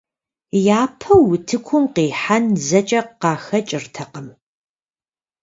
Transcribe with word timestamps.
Япэу 0.83 1.21
утыкум 1.33 1.83
къихьэн 1.95 2.45
зэкӀэ 2.67 3.01
къахэкӀыртэкъым. 3.21 4.27